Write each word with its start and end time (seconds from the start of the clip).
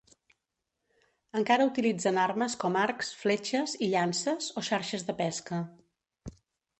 Encara 1.41 1.67
utilitzen 1.71 2.17
armes 2.21 2.55
com 2.63 2.77
arcs, 2.85 3.11
fletxes 3.23 3.75
i 3.89 3.91
llances 3.91 4.49
o 4.63 4.65
xarxes 4.71 5.05
de 5.11 5.15
pesca. 5.21 5.61